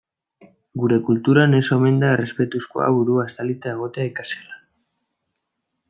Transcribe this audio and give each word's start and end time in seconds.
Gure 0.83 0.97
kulturan 1.09 1.53
ez 1.57 1.61
omen 1.77 2.01
da 2.03 2.09
errespetuzkoa 2.15 2.89
burua 2.97 3.29
estalita 3.33 3.71
egotea 3.77 4.11
ikasgelan. 4.15 4.69